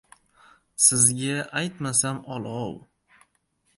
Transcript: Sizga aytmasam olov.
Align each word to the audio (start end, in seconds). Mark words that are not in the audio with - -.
Sizga 0.85 1.35
aytmasam 1.61 2.25
olov. 2.37 2.73